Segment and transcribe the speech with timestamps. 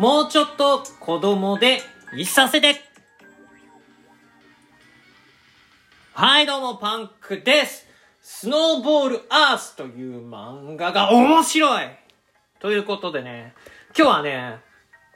[0.00, 1.82] もうちょっと子供で
[2.16, 2.76] いさせて
[6.14, 7.86] はい、どうも、パンクです。
[8.22, 11.84] スノーボールアースという漫画が面白い
[12.60, 13.52] ということでね、
[13.94, 14.60] 今日はね、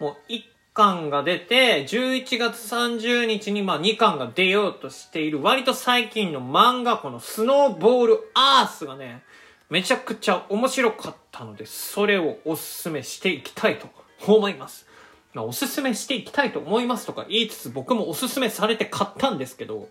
[0.00, 0.42] もう1
[0.74, 9.22] 巻が出て、11月30日にまあ2巻が出ようとしている割と最近の漫画、このスノーボールアースがね、
[9.70, 13.88] めちゃくちゃ面白かったので、それをおすすめしていきたいと
[14.32, 14.86] 思います。
[15.34, 19.89] まあ、おすすめしていきたいと思いますとか言いつつ僕もおすすめされて買ったんですけど、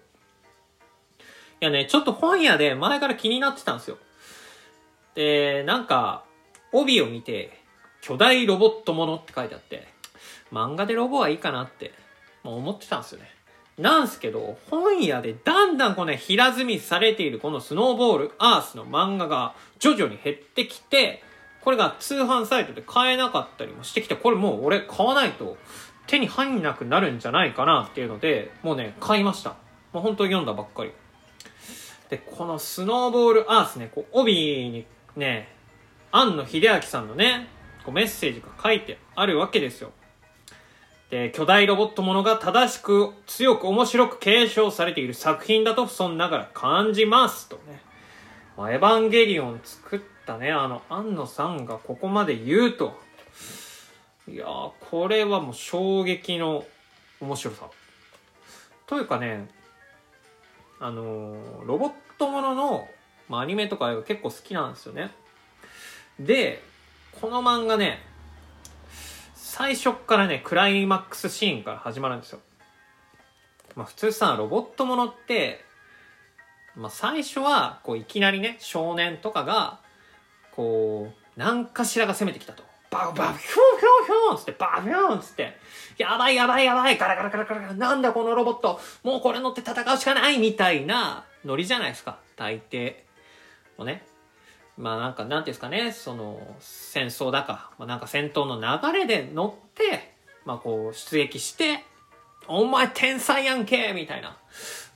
[1.62, 3.98] いやね、ちょっと本屋で前から気になってたんですよ。
[5.16, 6.24] で、なんか、
[6.72, 7.58] 帯を見て、
[8.02, 9.88] 巨大ロボットものって書いてあって、
[10.52, 11.94] 漫画でロボはいいかなって、
[12.44, 13.30] もう思ってたんですよね。
[13.78, 21.24] なんすけど、本屋でだんだんこのね、平積みされているこのスノーボールアースの漫画が徐々に減ってきて、
[21.64, 25.58] これが通販サイトで買えなかったりもしてきて、これもう俺買わないと
[26.08, 29.56] 手に入んなくなるんじゃないかなっていうので、もうね、買いました。
[29.94, 30.92] もう本当に読んだばっかり。
[32.10, 35.56] で、このスノーボールアースね、こう、帯にね、
[36.12, 37.48] 庵野秀明さんのね、
[37.86, 39.92] こうメッセージが書いてあるわけですよ。
[41.10, 47.48] で、巨大ロボットものが正しく、強く面白く継承されている作品だと、そんながら感じます。
[47.48, 47.82] とね。
[48.58, 53.00] まあ、エヴァンゲリオン作ったね、あの、庵野さんがここまで言うと。
[54.28, 56.66] いやー、これはもう衝撃の
[57.20, 57.70] 面白さ。
[58.86, 59.50] というかね、
[60.80, 62.88] あのーロボットものの、
[63.30, 65.12] まあ、アニメとか結構好きなんですよね。
[66.20, 66.62] で、
[67.20, 68.00] この漫画ね、
[69.34, 72.40] 最初からね、クライマックスシーンから始まるんですよ。
[73.76, 75.64] まあ普通さ、ロボットものって、
[76.76, 79.80] まあ最初は、こういきなりね、少年とかが、
[80.52, 82.64] こう、何かしらが攻めてきたと。
[82.90, 85.58] バウバウ、ヒューヒューヒューンつって、バフューンつって、
[85.98, 92.96] やばいやばいやばい、ガラガラガラガラガラ、なんだこのロボット、もうこれ乗って戦うしかないみたいなノリじゃないですか、大抵。
[93.78, 94.06] もうね。
[94.78, 100.14] まあなんか、なんていうんですかね、その、戦争だか、まあなんか戦闘の流れで乗って、
[100.46, 101.84] まあこう、出撃して、
[102.48, 104.38] お前天才やんけみたいな。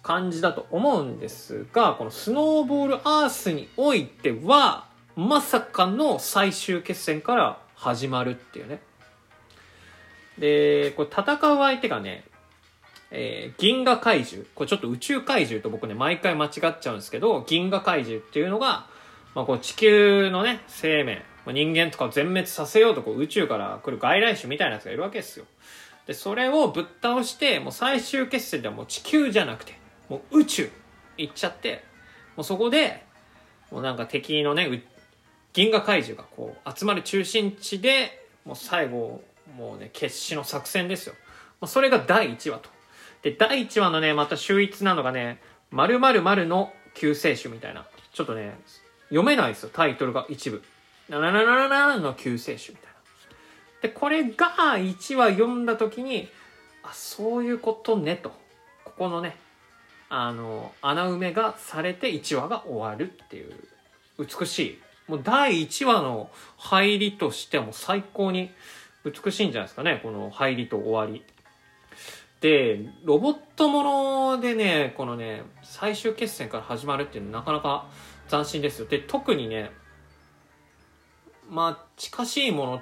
[0.07, 4.87] 感じだと思うんですが、このスノーボールアースにおいては、
[5.17, 8.79] まさかの最終決戦から始まるっていうね。
[10.39, 12.23] で、これ戦う相手がね、
[13.11, 14.47] えー銀河怪獣。
[14.55, 18.87] これちょっと宇宙怪獣と僕ね、毎回間違っちゃうんですけど、銀河怪獣っていうのが、
[19.35, 25.43] まあ、こう地球のね、生命、まあ人間とかを全滅させようとこう宇宙から来る外来種みたいなやつがいるわけですよ。
[26.05, 29.77] で、それをぶっ倒して、もう最終決戦ではもう地球じゃなくて、
[30.09, 30.69] もう宇宙
[31.17, 31.83] 行っちゃって、
[32.35, 33.05] もうそこで、
[33.71, 34.83] もうなんか敵のね、
[35.53, 39.21] 銀河怪獣がこう集まる中心地で、もう最後、
[39.55, 41.15] もうね、決死の作戦ですよ。
[41.59, 42.69] まあそれが第1話と。
[43.23, 45.41] で、第1話のね、また秀逸なのがね、
[45.71, 47.85] 〇〇の救世主みたいな。
[48.13, 48.57] ちょっとね、
[49.09, 50.63] 読めないですよ、タイトルが一部。
[51.09, 52.97] ななななななの救世主みたいな。
[53.81, 56.29] で、これが1話読んだ時に、
[56.83, 58.31] あ、そういうことねと。
[58.85, 59.37] ここのね、
[60.09, 63.53] あの、穴埋めがされて1話が終わるっていう、
[64.19, 64.81] 美しい。
[65.07, 68.51] もう第1話の入りとしても最高に
[69.05, 71.23] 美しいんじゃないですかね、この入りと終わり。
[72.41, 77.87] で、ロボットものでね、このね、最終決戦から始まるっていうのはなかなか
[78.29, 78.87] 斬新ですよ。
[78.87, 79.71] で、特にね、
[81.49, 82.81] まあ、近しいもの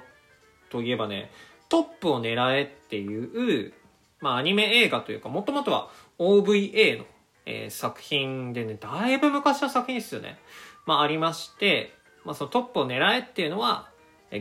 [0.70, 1.30] といえばね、
[1.68, 3.72] トップを狙えっていう、
[4.20, 7.04] まあ、アニメ映画というか、もともとは OVA の、
[7.46, 10.38] えー作品でね、だいぶ昔の作品ですよね。
[10.84, 13.88] まあ、ありまして、まあ、そのトップを狙えっていうのは、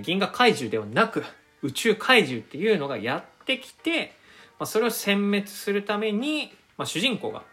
[0.01, 1.23] 銀河怪獣ではなく、
[1.61, 4.13] 宇宙怪獣っていうのがやってきて、
[4.59, 7.43] まあ、それを殲滅するために、まあ、主人公が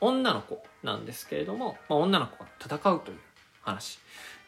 [0.00, 3.18] 女の子なんですけれども、まあ、女の子が戦うという
[3.62, 3.98] 話。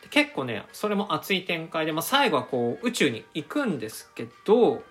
[0.02, 4.82] で結構ね、それも熱い展開で、まあ、最後はこう宇宙に行くんですけど、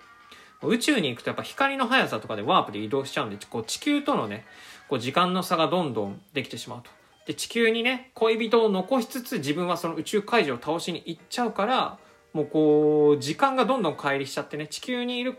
[0.62, 4.44] 宇宙に行くとやっぱ光の速さとかでワープで移動しちゃうんで、こう地球とのね、
[4.90, 6.90] こう時間の差がどんどんできてしまうと。
[7.24, 11.98] で、地球にね、恋人を残しつつ自分はその宇宙怪獣を倒しに行っちゃうから、
[12.32, 15.38] もうこう、時間がどんどん乖離しちゃってね、地球にいる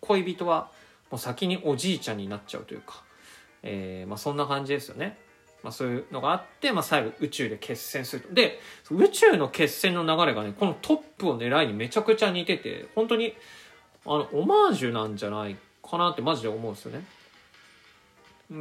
[0.00, 0.72] 恋人は
[1.10, 3.04] もう先におじいちゃんになっちゃうというか、
[3.62, 5.18] えーまあそんな感じですよね。
[5.62, 8.34] まあそういうのがあって、まあ最後宇宙で決戦すると。
[8.34, 8.58] で、
[8.90, 13.34] 宇宙の決戦の流れがね、このトップを狙いにめちゃくちゃ似てて、本当に、
[14.04, 17.04] あの、オマージュなんじゃないかなってマジで思うんですよね。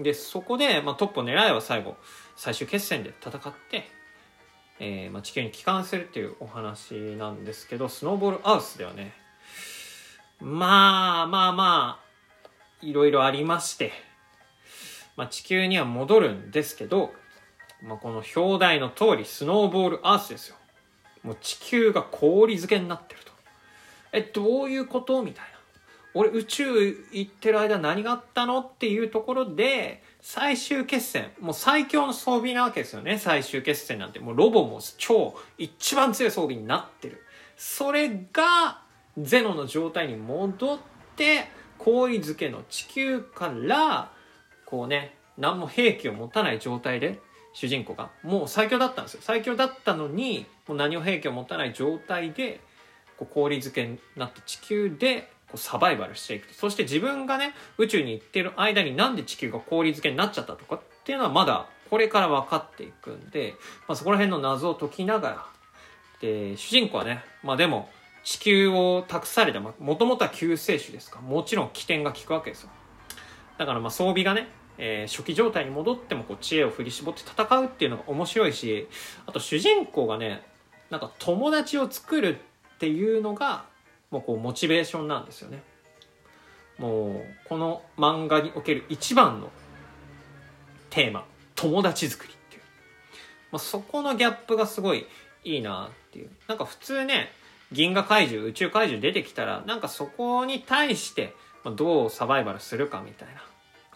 [0.02, 1.98] で、そこで、まあトップを狙いは最後、
[2.36, 3.88] 最終決戦で戦って、
[4.80, 9.14] えーまあ、地球に帰還するっていうお話なんですけど、スノーボールアウスではね、
[10.40, 13.92] まあまあまあ、いろいろありまして、
[15.16, 17.14] まあ地球には戻るんですけど、
[17.84, 20.56] まあこの表題の通り、スノーボールアースですよ。
[21.22, 23.32] もう地球が氷漬けになってると。
[24.12, 25.22] え、どういうこと？
[25.22, 25.53] みたいな。
[26.16, 26.66] 俺宇宙
[27.12, 34.20] 行ってる間何があったのっていうところで、最終決戦、もう最強の装備なわけですよね、最終決戦なんて。
[34.20, 37.24] もうロボも超、一番強い装備になってる。
[37.58, 38.82] それが、
[39.18, 40.80] ゼロの状態に戻っ
[41.16, 44.12] て、氷漬けの地球から、
[44.66, 47.20] こうね、何も兵器を持たない状態で、
[47.54, 49.22] 主人公が、もう最強だったんですよ。
[49.24, 52.62] 最強だったのに、もう何を兵器を持たない状態で、
[53.18, 56.54] こう氷漬けになって地球でこうサバイバルしていくと。
[56.56, 63.54] そして自分がね、宇宙に行ってる間になんで地球が氷漬けになっちゃったとかっていうのはまだこれから分かっていくんで、
[63.88, 65.46] まあ、そこら辺の謎を解きながら、
[66.22, 67.88] で、主人公はね、まあでも、
[68.24, 72.70] 地球を託された、もともとは救世主ですか、もちろん起点が効くわけですよ。
[73.60, 74.48] だからまあ装備がね、
[74.80, 78.88] えー、初期状態に戻ってもこう知恵を振り絞って戦うっていうのが面白いし、
[79.28, 80.42] あと主人公がね、
[80.90, 82.40] なんか友達を作る
[82.76, 83.66] っていうのが
[84.14, 85.64] もうこうモチベーションなんですよね。
[86.78, 89.50] もうこの漫画における一番の
[90.92, 91.26] テーマ
[91.56, 92.62] 友達作りっていう、
[93.52, 95.08] まあ、そこのギャップがすごい
[95.44, 96.30] いいなっていう。
[96.48, 97.32] なんか普通ね
[97.72, 101.34] 銀河怪獣宇宙怪獣出てきたらなんかそこに対して
[101.76, 103.42] どうサバイバルするかみたいな。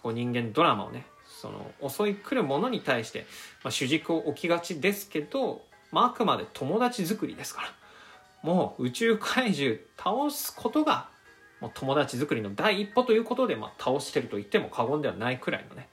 [0.01, 3.27] こう人間ドラマをねその襲い来るものに対して、
[3.63, 5.61] ま、主軸を置きがちですけど、
[5.91, 7.67] まあ、あくまで友達作りですから。
[8.43, 11.09] もう宇宙怪獣倒すことが
[11.59, 15.89] もう友達作りの第一歩ということで、まあ、倒してると言っても過言ではないくらいのね、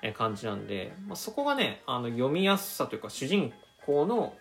[0.00, 3.52] え感じなんで、まあ、そこがねあの読みやすさというか主人
[3.84, 4.34] 公の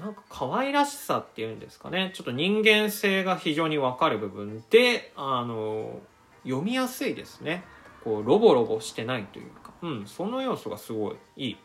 [0.00, 6.00] なんか可愛らしさっていうんですかねちょっと人間性が非常にわかる部分であの
[6.44, 7.62] 読みやすいですね。
[8.02, 11.56] こうロボロボしてないというかうんその要素がすごいいい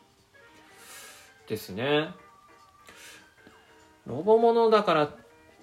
[1.48, 2.10] ですね。
[4.08, 5.14] ロボものだから、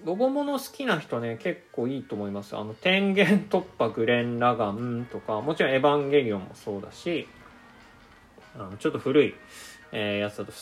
[0.05, 2.56] ロボもの好きな人ね、結構いいと思います。
[2.56, 7.26] あの、天元突破グレン・ラガンとか、もちろんエヴァンゲリオンもそうだし、
[8.55, 9.35] あのちょっと古い、
[9.93, 10.52] えー、やつだと、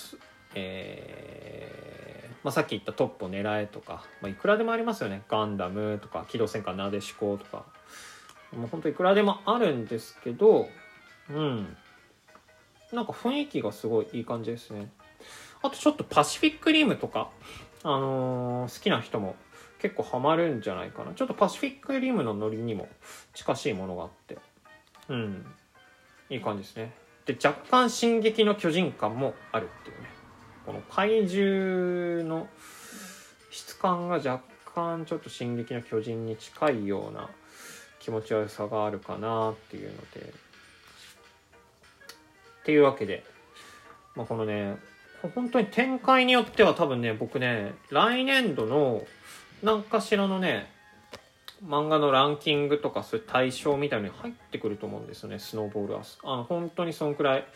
[0.54, 5.22] えー、まあ、さっき言ったトップを狙えとか、まあ、いくらでもありますよね。
[5.28, 7.64] ガンダムとか、機動戦艦なでしことか。
[8.56, 10.68] もうほんといくらでもあるんですけど、
[11.30, 11.76] うん。
[12.92, 14.90] なんか雰囲気がすごいいい感じですね。
[15.62, 17.30] あとちょっとパシフィックリムとか、
[17.84, 19.36] あのー、好きな人も
[19.80, 21.12] 結構ハマるんじゃないかな。
[21.14, 22.88] ちょっとパシフィックリムのノリにも
[23.34, 24.38] 近しいものがあって。
[25.08, 25.46] うん。
[26.30, 26.94] いい感じですね。
[27.26, 30.08] で、若干進撃の巨人感もあるっていうね。
[30.64, 32.48] この怪獣の
[33.50, 34.40] 質感が若
[34.74, 37.28] 干ちょっと進撃の巨人に近いような
[37.98, 40.52] 気持ち悪さがあるかなっていうので。
[42.62, 43.24] っていうわけで、
[44.14, 44.76] まあ、このね、
[45.28, 49.02] 本当に展開によっては多分ね、僕ね、来年度の
[49.62, 50.70] 何かしらのね、
[51.64, 56.18] 漫画のランキングとかそういう対象みたいに入ってくると思うんですよね、スノーボールアース。
[56.24, 57.46] あの、本当にそんくらい、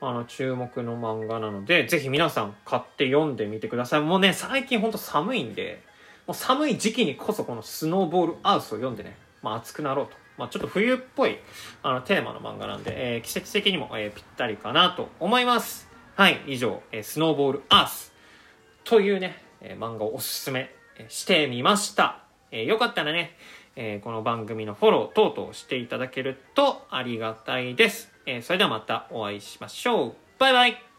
[0.00, 4.00] あの、注目の漫画なので、ぜひ皆さん買って読んでみてください。
[4.02, 5.82] もうね、最近ほんと寒いんで、
[6.26, 10.12] もう寒い時期にこそこのスノーボールアースを読んでね、まあ熱くなろうと。
[10.36, 11.38] まあちょっと冬っぽい、
[11.82, 15.93] あの、テーマの漫画なんで、えー、季節的にも、えー、ぴったりかなと思います。
[16.16, 18.12] はい、以上、えー、スノーボールアース
[18.84, 20.72] というね、えー、漫画をおすすめ
[21.08, 22.20] してみました。
[22.52, 23.36] えー、よかったらね、
[23.74, 28.12] えー、この番組のフォロー等々していただけるとありがたいです。
[28.26, 30.14] えー、それではまたお会いしましょう。
[30.38, 30.93] バイバイ